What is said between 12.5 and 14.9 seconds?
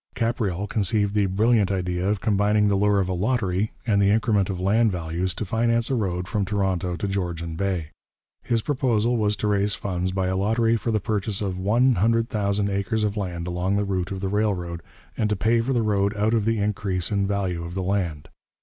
acres of land along the route of the railroad,